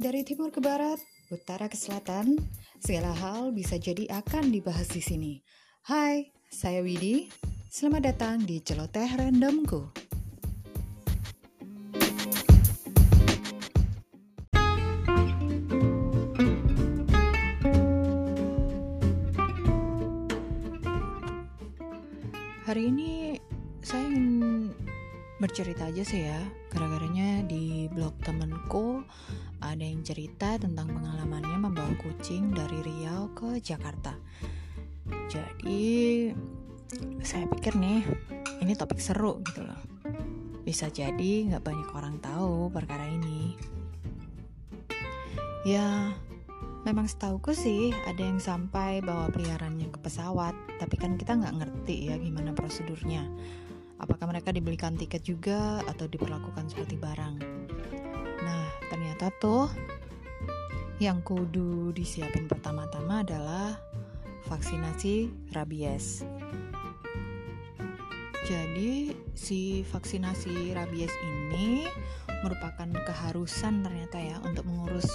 Dari 0.00 0.24
timur 0.24 0.48
ke 0.48 0.64
barat, 0.64 0.96
utara 1.28 1.68
ke 1.68 1.76
selatan, 1.76 2.40
segala 2.80 3.12
hal 3.12 3.52
bisa 3.52 3.76
jadi 3.76 4.08
akan 4.08 4.48
dibahas 4.48 4.88
di 4.88 5.04
sini. 5.04 5.44
Hai, 5.84 6.32
saya 6.48 6.80
Widi. 6.80 7.28
Selamat 7.68 8.08
datang 8.08 8.40
di 8.48 8.64
Celoteh 8.64 9.12
Randomku. 9.20 9.92
Hari 22.64 22.82
ini 22.88 23.36
saya 23.84 24.08
ingin 24.08 24.72
bercerita 25.40 25.92
aja 25.92 26.04
sih 26.04 26.24
ya 26.24 26.40
gara-garanya 26.68 27.44
di 27.48 27.88
blog 27.88 28.12
temenku 28.20 29.00
ada 29.60 29.84
yang 29.84 30.00
cerita 30.00 30.56
tentang 30.56 30.88
pengalamannya 30.88 31.58
membawa 31.60 31.92
kucing 32.00 32.50
dari 32.56 32.80
Riau 32.80 33.28
ke 33.36 33.60
Jakarta. 33.60 34.16
Jadi 35.28 36.28
saya 37.22 37.46
pikir 37.46 37.76
nih 37.76 38.02
ini 38.64 38.72
topik 38.74 38.98
seru 38.98 39.38
gitu 39.44 39.62
loh. 39.62 39.78
Bisa 40.64 40.88
jadi 40.88 41.46
nggak 41.52 41.64
banyak 41.64 41.88
orang 41.92 42.16
tahu 42.18 42.72
perkara 42.72 43.04
ini. 43.06 43.54
Ya 45.68 46.16
memang 46.88 47.04
setauku 47.04 47.52
sih 47.52 47.92
ada 48.08 48.24
yang 48.24 48.40
sampai 48.40 49.04
bawa 49.04 49.28
peliharaannya 49.28 49.92
ke 49.92 49.98
pesawat. 50.00 50.56
Tapi 50.80 50.96
kan 50.96 51.20
kita 51.20 51.36
nggak 51.36 51.56
ngerti 51.60 52.10
ya 52.10 52.16
gimana 52.16 52.56
prosedurnya. 52.56 53.28
Apakah 54.00 54.32
mereka 54.32 54.48
dibelikan 54.48 54.96
tiket 54.96 55.20
juga 55.20 55.84
atau 55.84 56.08
diperlakukan 56.08 56.72
seperti 56.72 56.96
barang. 56.96 57.36
Nah, 58.44 58.64
ternyata 58.88 59.32
tuh 59.40 59.68
yang 61.00 61.24
kudu 61.24 61.92
disiapin 61.96 62.44
pertama-tama 62.44 63.24
adalah 63.24 63.80
vaksinasi 64.48 65.30
rabies. 65.56 66.24
Jadi, 68.44 69.14
si 69.36 69.86
vaksinasi 69.86 70.74
rabies 70.74 71.12
ini 71.24 71.86
merupakan 72.42 72.88
keharusan 73.06 73.84
ternyata 73.84 74.16
ya 74.16 74.36
untuk 74.42 74.64
mengurus 74.64 75.06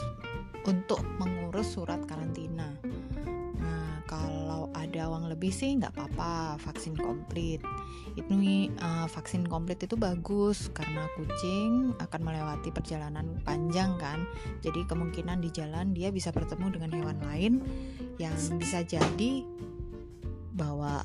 untuk 0.66 1.02
mengurus 1.18 1.74
surat 1.74 2.02
karantina 2.06 2.74
kalau 4.06 4.45
ada 4.96 5.12
uang 5.12 5.28
lebih 5.28 5.52
sih 5.52 5.76
nggak 5.76 5.92
apa-apa 5.92 6.56
vaksin 6.64 6.96
komplit. 6.96 7.60
Itu 8.16 8.32
uh, 8.80 9.12
vaksin 9.12 9.44
komplit 9.44 9.84
itu 9.84 10.00
bagus 10.00 10.72
karena 10.72 11.04
kucing 11.20 11.92
akan 12.00 12.22
melewati 12.24 12.72
perjalanan 12.72 13.36
panjang 13.44 14.00
kan. 14.00 14.24
Jadi 14.64 14.88
kemungkinan 14.88 15.44
di 15.44 15.52
jalan 15.52 15.92
dia 15.92 16.16
bisa 16.16 16.32
bertemu 16.32 16.80
dengan 16.80 16.92
hewan 16.96 17.20
lain 17.28 17.54
yang 18.16 18.40
bisa 18.56 18.88
jadi 18.88 19.44
bawa 20.56 21.04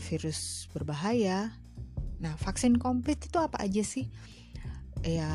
virus 0.00 0.72
berbahaya. 0.72 1.52
Nah 2.24 2.32
vaksin 2.40 2.80
komplit 2.80 3.20
itu 3.28 3.36
apa 3.36 3.60
aja 3.60 3.84
sih? 3.84 4.08
Ya 5.04 5.28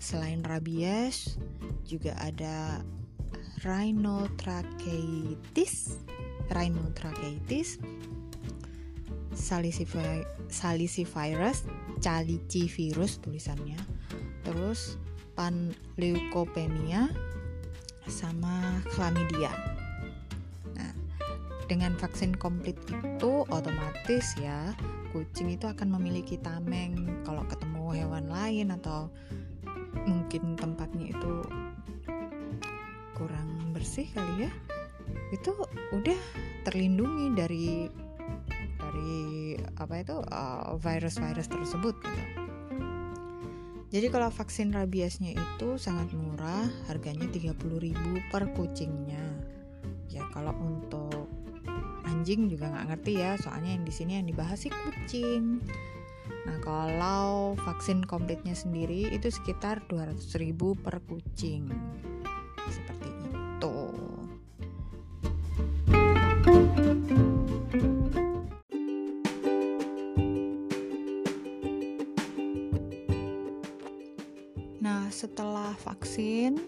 selain 0.00 0.40
rabies 0.40 1.36
juga 1.84 2.16
ada 2.16 2.80
rhinotracheitis. 3.62 6.02
Rhinotracheitis, 6.50 7.78
salicivirus, 9.32 11.64
virus 12.68 13.16
tulisannya, 13.24 13.80
terus 14.44 15.00
panleukopenia, 15.34 17.08
sama 18.06 18.84
chlamydia. 18.92 19.50
Nah, 20.76 20.92
dengan 21.64 21.96
vaksin 21.96 22.36
komplit 22.36 22.76
itu 22.92 23.48
otomatis 23.48 24.36
ya 24.36 24.76
kucing 25.16 25.48
itu 25.54 25.64
akan 25.64 25.96
memiliki 25.96 26.36
tameng. 26.42 27.24
Kalau 27.24 27.46
ketemu 27.48 28.04
hewan 28.04 28.28
lain 28.28 28.68
atau 28.74 29.08
mungkin 30.04 30.60
tempatnya 30.60 31.16
itu 31.16 31.40
kurang 33.14 33.72
bersih 33.72 34.06
kali 34.12 34.46
ya 34.46 34.52
itu 35.30 35.50
udah 35.94 36.20
terlindungi 36.66 37.26
dari 37.34 37.68
dari 38.78 39.54
apa 39.78 39.94
itu 40.00 40.16
uh, 40.18 40.78
virus-virus 40.78 41.48
uh, 41.50 41.52
tersebut 41.58 41.94
gitu. 41.98 42.24
Jadi 43.94 44.10
kalau 44.10 44.26
vaksin 44.26 44.74
rabiesnya 44.74 45.38
itu 45.38 45.78
sangat 45.78 46.10
murah, 46.18 46.66
harganya 46.90 47.30
30.000 47.30 47.54
per 48.26 48.50
kucingnya. 48.50 49.22
Ya 50.10 50.26
kalau 50.34 50.50
untuk 50.58 51.30
anjing 52.02 52.50
juga 52.50 52.74
nggak 52.74 52.86
ngerti 52.90 53.22
ya, 53.22 53.38
soalnya 53.38 53.78
yang 53.78 53.86
di 53.86 53.94
sini 53.94 54.18
yang 54.18 54.26
dibahas 54.26 54.66
sih 54.66 54.74
kucing. 54.74 55.62
Nah 56.42 56.58
kalau 56.66 57.54
vaksin 57.62 58.02
komplitnya 58.02 58.58
sendiri 58.58 59.14
itu 59.14 59.30
sekitar 59.30 59.86
200.000 59.86 60.58
per 60.74 60.98
kucing. 61.06 61.70
Seperti 62.68 63.08
itu. 63.10 63.76
Nah, 74.84 75.08
setelah 75.08 75.72
vaksin, 75.80 76.60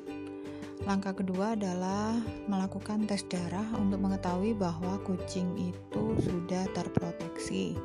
langkah 0.89 1.13
kedua 1.13 1.53
adalah 1.53 2.17
melakukan 2.49 3.05
tes 3.05 3.21
darah 3.29 3.69
untuk 3.77 4.01
mengetahui 4.01 4.57
bahwa 4.57 4.97
kucing 5.05 5.53
itu 5.61 6.05
sudah 6.25 6.65
terproteksi. 6.73 7.77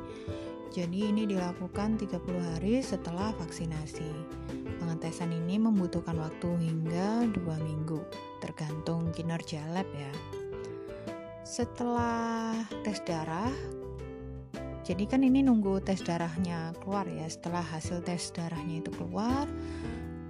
Jadi 0.72 1.12
ini 1.12 1.28
dilakukan 1.28 2.00
30 2.00 2.16
hari 2.40 2.80
setelah 2.80 3.36
vaksinasi. 3.36 4.08
Pengetesan 5.02 5.34
ini 5.34 5.58
membutuhkan 5.58 6.14
waktu 6.14 6.62
hingga 6.62 7.26
2 7.34 7.42
minggu, 7.66 8.06
tergantung 8.38 9.10
kinerja 9.10 9.58
lab 9.74 9.90
ya. 9.90 10.14
Setelah 11.42 12.54
tes 12.86 13.02
darah, 13.02 13.50
jadi 14.86 15.02
kan 15.10 15.26
ini 15.26 15.42
nunggu 15.42 15.82
tes 15.82 16.06
darahnya 16.06 16.70
keluar 16.78 17.10
ya. 17.10 17.26
Setelah 17.26 17.66
hasil 17.66 18.06
tes 18.06 18.30
darahnya 18.30 18.78
itu 18.78 18.94
keluar, 18.94 19.50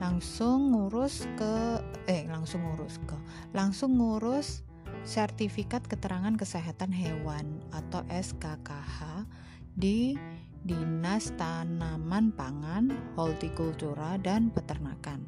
langsung 0.01 0.73
ngurus 0.73 1.29
ke 1.37 1.85
eh 2.09 2.25
langsung 2.33 2.65
ngurus 2.65 2.97
ke 3.05 3.17
langsung 3.53 4.01
ngurus 4.01 4.65
sertifikat 5.05 5.85
keterangan 5.85 6.33
kesehatan 6.33 6.97
hewan 6.97 7.61
atau 7.77 8.01
SKKH 8.09 9.29
di 9.77 10.17
Dinas 10.63 11.35
Tanaman 11.35 12.31
Pangan, 12.35 13.15
Hortikultura 13.19 14.19
dan 14.23 14.55
Peternakan. 14.55 15.27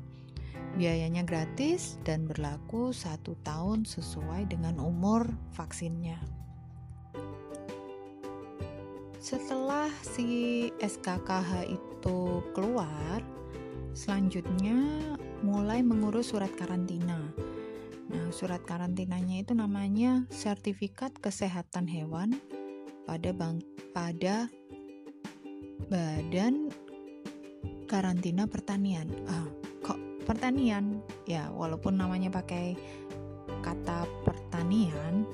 Biayanya 0.74 1.22
gratis 1.22 2.02
dan 2.02 2.26
berlaku 2.26 2.90
satu 2.90 3.38
tahun 3.46 3.86
sesuai 3.86 4.50
dengan 4.50 4.78
umur 4.82 5.26
vaksinnya. 5.54 6.18
Setelah 9.18 9.88
si 10.02 10.68
SKKH 10.82 11.66
itu 11.70 12.42
keluar, 12.52 13.22
Selanjutnya, 13.94 14.74
mulai 15.46 15.78
mengurus 15.86 16.34
surat 16.34 16.50
karantina. 16.58 17.30
Nah, 18.10 18.26
surat 18.34 18.58
karantinanya 18.66 19.38
itu 19.38 19.54
namanya 19.54 20.26
Sertifikat 20.34 21.14
Kesehatan 21.22 21.86
Hewan 21.86 22.34
pada 23.06 23.30
bang, 23.30 23.62
pada 23.94 24.50
Badan 25.88 26.72
Karantina 27.84 28.48
Pertanian. 28.48 29.08
Ah, 29.28 29.46
kok 29.84 30.00
pertanian? 30.24 31.04
Ya, 31.28 31.52
walaupun 31.52 32.00
namanya 32.00 32.32
pakai 32.32 32.74
kata 33.60 34.08
pertanian, 34.24 35.28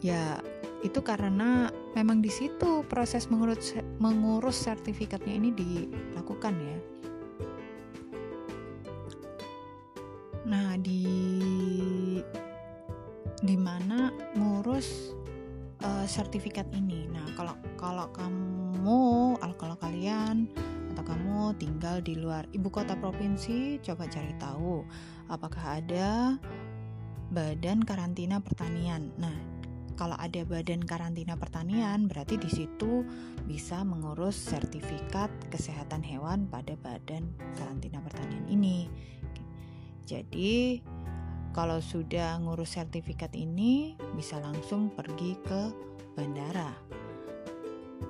ya 0.00 0.40
itu 0.82 0.98
karena 1.04 1.70
memang 1.94 2.24
di 2.24 2.32
situ 2.32 2.82
proses 2.88 3.30
mengurus 3.30 3.76
mengurus 4.02 4.58
sertifikatnya 4.58 5.34
ini 5.36 5.50
dilakukan 5.54 6.54
ya. 6.58 6.78
Nah, 10.48 10.74
di 10.80 11.06
di 13.42 13.56
mana 13.58 14.10
ngurus 14.34 15.14
uh, 15.82 16.06
sertifikat 16.06 16.66
ini. 16.72 17.10
Nah, 17.10 17.26
kalau 17.34 17.54
kalau 17.76 18.06
kamu 18.14 19.02
kalau 19.58 19.76
kalian 19.78 20.50
atau 20.94 21.04
kamu 21.06 21.54
tinggal 21.56 22.02
di 22.02 22.18
luar 22.18 22.46
ibu 22.50 22.68
kota 22.68 22.98
provinsi, 22.98 23.78
coba 23.82 24.10
cari 24.10 24.34
tahu 24.38 24.82
apakah 25.30 25.82
ada 25.82 26.36
badan 27.32 27.80
karantina 27.86 28.42
pertanian. 28.42 29.14
Nah, 29.16 29.34
kalau 29.96 30.18
ada 30.18 30.42
badan 30.42 30.82
karantina 30.82 31.38
pertanian, 31.38 32.10
berarti 32.10 32.36
di 32.36 32.50
situ 32.50 33.06
bisa 33.46 33.86
mengurus 33.86 34.34
sertifikat 34.34 35.30
kesehatan 35.48 36.02
hewan 36.02 36.50
pada 36.50 36.74
badan 36.80 37.30
karantina 37.54 38.02
pertanian 38.02 38.44
ini 38.50 38.90
Jadi 40.02 40.82
kalau 41.52 41.78
sudah 41.78 42.40
ngurus 42.40 42.80
sertifikat 42.80 43.32
ini 43.36 43.96
bisa 44.16 44.40
langsung 44.40 44.88
pergi 44.92 45.36
ke 45.44 45.60
bandara. 46.16 46.72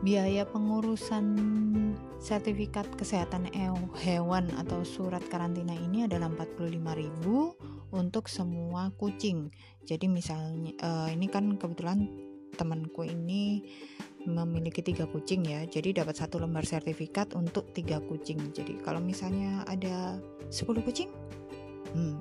Biaya 0.02 0.48
pengurusan 0.48 1.26
sertifikat 2.18 2.88
kesehatan 2.96 3.50
hewan 4.02 4.50
atau 4.58 4.82
surat 4.82 5.22
karantina 5.28 5.76
ini 5.76 6.08
adalah 6.08 6.32
45.000 6.32 7.92
untuk 7.92 8.26
semua 8.26 8.90
kucing. 8.96 9.52
Jadi 9.84 10.08
misalnya 10.08 10.72
uh, 10.80 11.08
ini 11.12 11.28
kan 11.28 11.54
kebetulan 11.60 12.08
temanku 12.56 13.04
ini 13.04 13.62
memiliki 14.22 14.84
tiga 14.84 15.08
kucing 15.10 15.42
ya 15.42 15.66
jadi 15.66 16.04
dapat 16.04 16.14
satu 16.14 16.38
lembar 16.38 16.62
sertifikat 16.62 17.34
untuk 17.34 17.74
tiga 17.74 17.98
kucing 17.98 18.54
jadi 18.54 18.78
kalau 18.86 19.02
misalnya 19.02 19.66
ada 19.66 20.20
10 20.46 20.86
kucing 20.86 21.10
hmm, 21.96 22.14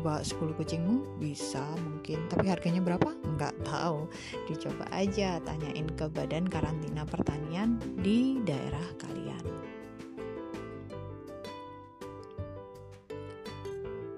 bawa 0.00 0.24
10 0.24 0.56
kucingmu? 0.56 1.20
Bisa 1.20 1.62
mungkin. 1.84 2.26
Tapi 2.26 2.48
harganya 2.48 2.80
berapa? 2.80 3.12
Nggak 3.36 3.54
tahu. 3.62 4.08
Dicoba 4.48 4.88
aja 4.90 5.38
tanyain 5.44 5.86
ke 5.94 6.08
badan 6.08 6.48
karantina 6.48 7.04
pertanian 7.04 7.76
di 8.00 8.40
daerah 8.42 8.84
kalian. 8.98 9.44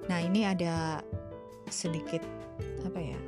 Nah 0.06 0.18
ini 0.22 0.46
ada 0.46 1.02
sedikit 1.72 2.20
apa 2.84 3.00
ya 3.00 3.20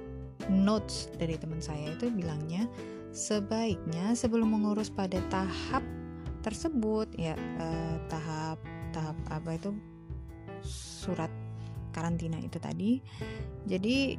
notes 0.53 1.09
dari 1.17 1.41
teman 1.41 1.63
saya 1.63 1.97
itu 1.97 2.13
bilangnya 2.13 2.69
sebaiknya 3.15 4.13
sebelum 4.13 4.53
mengurus 4.53 4.93
pada 4.93 5.17
tahap 5.33 5.81
tersebut 6.45 7.09
ya 7.17 7.33
eh, 7.39 7.97
tahap 8.13 8.61
tahap 8.93 9.17
apa 9.33 9.51
itu? 9.57 9.71
Surat 10.65 11.44
karantina 11.95 12.43
itu 12.43 12.59
tadi. 12.59 12.99
Jadi 13.71 14.19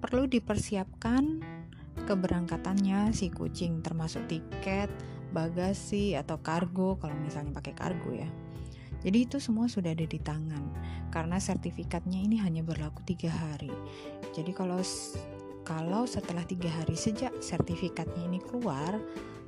perlu 0.00 0.24
dipersiapkan 0.24 1.44
keberangkatannya 2.08 3.12
si 3.12 3.28
kucing 3.28 3.84
termasuk 3.84 4.24
tiket 4.26 4.88
bagasi 5.30 6.16
atau 6.16 6.38
kargo 6.40 6.96
kalau 6.96 7.14
misalnya 7.20 7.52
pakai 7.60 7.74
kargo 7.76 8.10
ya. 8.16 8.28
Jadi 9.04 9.28
itu 9.28 9.36
semua 9.36 9.68
sudah 9.68 9.92
ada 9.92 10.08
di 10.08 10.16
tangan 10.16 10.64
karena 11.12 11.36
sertifikatnya 11.36 12.24
ini 12.24 12.40
hanya 12.40 12.64
berlaku 12.64 13.04
tiga 13.04 13.28
hari. 13.28 13.72
Jadi 14.32 14.50
kalau 14.56 14.80
kalau 15.64 16.08
setelah 16.08 16.44
tiga 16.48 16.72
hari 16.72 16.96
sejak 16.96 17.32
sertifikatnya 17.40 18.24
ini 18.24 18.40
keluar 18.40 18.96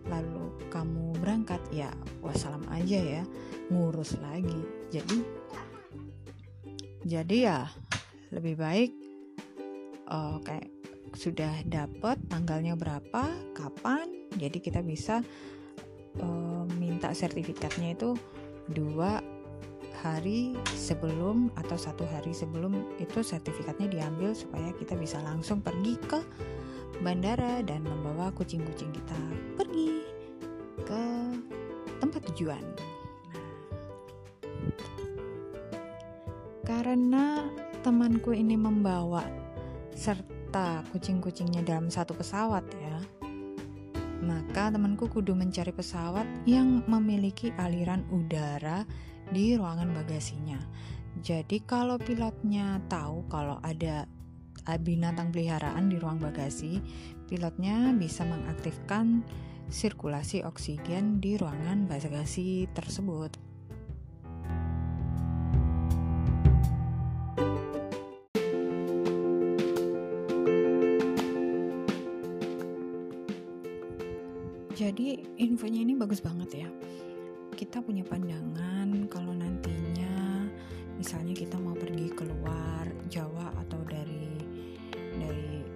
lalu 0.07 0.55
kamu 0.71 1.19
berangkat 1.19 1.59
ya 1.75 1.91
wassalam 2.23 2.63
aja 2.69 3.01
ya 3.01 3.23
ngurus 3.73 4.21
lagi. 4.21 4.61
Jadi 4.93 5.25
jadi 7.07 7.37
ya 7.39 7.61
lebih 8.35 8.59
baik 8.59 8.91
uh, 10.11 10.43
kayak 10.43 10.67
sudah 11.15 11.63
dapat 11.63 12.19
tanggalnya 12.27 12.75
berapa 12.75 13.31
kapan 13.55 14.11
jadi 14.35 14.59
kita 14.59 14.83
bisa 14.83 15.23
uh, 16.19 16.67
minta 16.77 17.15
sertifikatnya 17.15 17.95
itu 17.95 18.19
dua 18.75 19.23
hari 20.03 20.59
sebelum 20.77 21.49
atau 21.57 21.79
satu 21.79 22.05
hari 22.05 22.35
sebelum 22.35 22.75
itu 23.01 23.23
sertifikatnya 23.23 23.89
diambil 23.89 24.35
supaya 24.37 24.75
kita 24.77 24.99
bisa 24.99 25.23
langsung 25.25 25.63
pergi 25.63 25.97
ke 26.05 26.21
bandara 27.01 27.65
dan 27.65 27.87
membawa 27.87 28.29
kucing-kucing 28.35 28.93
kita 28.93 29.21
pergi 29.57 30.05
ke 30.85 31.03
tempat 32.01 32.23
tujuan. 32.33 32.63
Karena 36.67 37.47
temanku 37.87 38.35
ini 38.35 38.59
membawa 38.59 39.23
serta 39.95 40.83
kucing-kucingnya 40.91 41.63
dalam 41.63 41.87
satu 41.87 42.19
pesawat 42.19 42.67
ya, 42.83 42.99
maka 44.27 44.75
temanku 44.75 45.07
kudu 45.07 45.39
mencari 45.39 45.71
pesawat 45.71 46.27
yang 46.43 46.83
memiliki 46.91 47.55
aliran 47.55 48.03
udara 48.11 48.83
di 49.31 49.55
ruangan 49.55 49.95
bagasinya. 49.95 50.59
Jadi 51.23 51.63
kalau 51.63 52.03
pilotnya 52.03 52.83
tahu 52.91 53.25
kalau 53.31 53.63
ada 53.63 54.11
binatang 54.83 55.31
peliharaan 55.31 55.87
di 55.87 56.03
ruang 56.03 56.19
bagasi, 56.19 56.83
pilotnya 57.31 57.95
bisa 57.95 58.27
mengaktifkan 58.27 59.23
sirkulasi 59.71 60.43
oksigen 60.43 61.23
di 61.23 61.39
ruangan 61.39 61.87
bagasi 61.87 62.67
tersebut. 62.75 63.46
Bagus 76.07 76.23
banget 76.23 76.63
ya. 76.63 76.69
Kita 77.59 77.83
punya 77.83 78.07
pandangan 78.07 79.11
kalau 79.11 79.35
nantinya 79.35 80.47
misalnya 80.95 81.35
kita 81.35 81.59
mau 81.59 81.75
pergi 81.75 82.15
keluar 82.15 82.87
Jawa 83.11 83.51
atau 83.59 83.83
dari 83.83 84.39
dari 85.19 85.67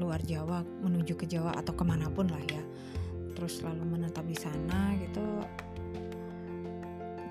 luar 0.00 0.24
Jawa 0.24 0.64
menuju 0.80 1.20
ke 1.20 1.28
Jawa 1.28 1.52
atau 1.60 1.76
ke 1.76 1.84
mana 1.84 2.08
pun 2.08 2.32
lah 2.32 2.40
ya. 2.48 2.64
Terus 3.36 3.60
lalu 3.60 3.84
menetap 3.84 4.24
di 4.24 4.32
sana 4.32 4.96
gitu 4.96 5.20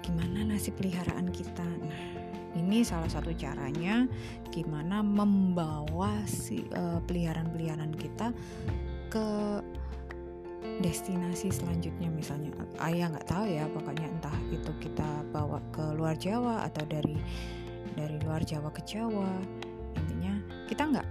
gimana 0.06 0.54
nasib 0.54 0.78
peliharaan 0.78 1.34
kita? 1.34 1.66
Nah 1.66 2.06
ini 2.54 2.86
salah 2.86 3.10
satu 3.10 3.34
caranya 3.34 4.06
gimana 4.54 5.02
membawa 5.02 6.22
si 6.30 6.62
uh, 6.70 7.02
peliharaan-peliharaan 7.02 7.98
kita 7.98 8.30
ke 9.10 9.26
destinasi 10.84 11.48
selanjutnya 11.48 12.12
misalnya 12.12 12.52
ayah 12.84 13.08
nggak 13.16 13.28
tahu 13.32 13.48
ya 13.48 13.64
pokoknya 13.72 14.12
entah 14.12 14.36
itu 14.52 14.72
kita 14.84 15.24
bawa 15.32 15.64
ke 15.72 15.96
luar 15.96 16.20
Jawa 16.20 16.68
atau 16.68 16.84
dari 16.84 17.16
dari 17.96 18.20
luar 18.28 18.44
Jawa 18.44 18.68
ke 18.76 18.84
Jawa. 18.84 19.32
Intinya 19.96 20.36
kita 20.68 20.84
nggak 20.92 21.08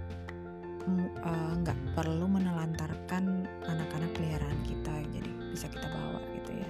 eh, 1.25 1.53
nggak 1.65 1.79
uh, 1.81 1.89
perlu 1.97 2.29
menelantarkan 2.29 3.49
anak-anak 3.65 4.13
peliharaan 4.13 4.61
kita 4.61 4.93
jadi 5.09 5.31
bisa 5.49 5.65
kita 5.65 5.87
bawa 5.89 6.21
gitu 6.37 6.51
ya. 6.53 6.69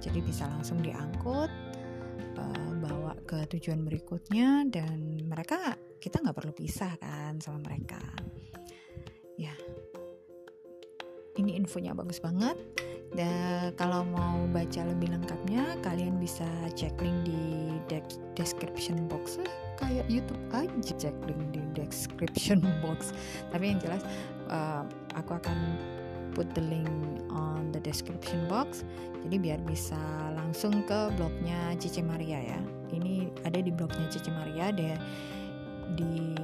Jadi 0.00 0.18
bisa 0.24 0.48
langsung 0.48 0.80
diangkut 0.80 1.52
uh, 2.40 2.72
bawa 2.80 3.12
ke 3.28 3.44
tujuan 3.52 3.84
berikutnya 3.84 4.64
dan 4.72 5.20
mereka 5.28 5.76
kita 6.00 6.24
nggak 6.24 6.36
perlu 6.38 6.56
pisah 6.56 6.96
kan 6.96 7.36
sama 7.44 7.60
mereka 7.68 8.00
ini 11.48 11.64
infonya 11.64 11.96
bagus 11.96 12.20
banget. 12.20 12.60
Dan 13.08 13.72
kalau 13.80 14.04
mau 14.04 14.44
baca 14.52 14.84
lebih 14.84 15.16
lengkapnya 15.16 15.80
kalian 15.80 16.20
bisa 16.20 16.44
cek 16.76 16.92
link 17.00 17.24
di 17.24 17.72
de- 17.88 18.20
description 18.36 19.08
box 19.08 19.40
kayak 19.80 20.04
YouTube 20.12 20.36
aja. 20.52 21.08
Cek 21.08 21.16
link 21.24 21.40
di 21.56 21.64
description 21.72 22.60
box. 22.84 23.16
Tapi 23.48 23.72
yang 23.72 23.80
jelas 23.80 24.04
uh, 24.52 24.84
aku 25.16 25.40
akan 25.40 25.56
put 26.36 26.44
the 26.52 26.60
link 26.60 26.92
on 27.32 27.72
the 27.72 27.80
description 27.80 28.44
box. 28.44 28.84
Jadi 29.24 29.40
biar 29.40 29.64
bisa 29.64 29.96
langsung 30.36 30.84
ke 30.84 31.08
blognya 31.16 31.72
Cici 31.80 32.04
Maria 32.04 32.44
ya. 32.44 32.60
Ini 32.92 33.32
ada 33.48 33.56
di 33.56 33.72
blognya 33.72 34.04
Cici 34.12 34.28
Maria 34.28 34.68
deh 34.68 35.00
di 35.96 36.36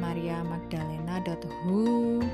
mariamagdalena.who 0.00 2.24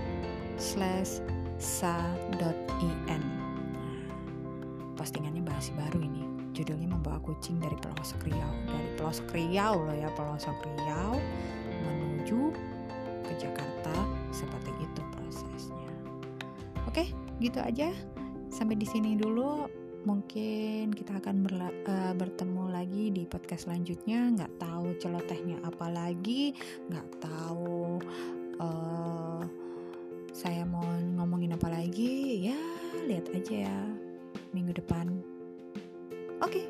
slash 0.62 1.18
sa.in 1.62 3.22
postingannya 4.98 5.42
bahas 5.46 5.70
baru 5.78 6.02
ini. 6.02 6.26
Judulnya 6.52 6.90
membawa 6.90 7.16
kucing 7.24 7.56
dari 7.62 7.78
pelosok 7.80 8.28
Riau. 8.28 8.52
Dari 8.68 8.90
pelosok 8.98 9.28
Riau 9.32 9.82
loh 9.82 9.96
ya 9.96 10.10
pelosok 10.12 10.58
Riau 10.62 11.16
menuju 11.82 12.52
ke 13.24 13.32
Jakarta 13.40 13.94
seperti 14.34 14.70
itu 14.78 15.00
prosesnya. 15.16 15.90
Oke 16.84 17.08
gitu 17.38 17.62
aja. 17.62 17.94
Sampai 18.50 18.76
di 18.76 18.84
sini 18.84 19.14
dulu. 19.16 19.80
Mungkin 20.02 20.90
kita 20.90 21.22
akan 21.22 21.46
berla 21.46 21.70
uh, 21.70 22.10
bertemu 22.18 22.74
lagi 22.74 23.14
di 23.14 23.22
podcast 23.22 23.70
selanjutnya. 23.70 24.34
Nggak 24.34 24.52
tahu 24.58 24.98
celotehnya 24.98 25.62
apa 25.62 25.86
lagi. 25.86 26.50
Nggak 26.90 27.22
tahu 27.22 28.02
uh, 28.58 29.31
saya 30.42 30.66
mau 30.66 30.82
ngomongin 31.22 31.54
apa 31.54 31.70
lagi 31.70 32.50
ya 32.50 32.58
lihat 33.06 33.30
aja 33.30 33.70
ya 33.70 33.78
minggu 34.50 34.74
depan. 34.74 35.22
Oke 36.42 36.58
okay, 36.58 36.64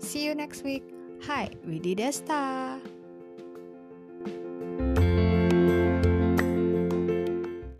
see 0.00 0.24
you 0.24 0.32
next 0.32 0.64
week. 0.64 0.80
Hai 1.20 1.52
Widi 1.68 1.92
Desta 1.92 2.80